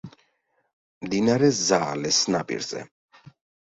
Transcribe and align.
მდინარე 1.05 1.53
ზაალეს 1.61 2.25
ნაპირზე. 2.41 2.87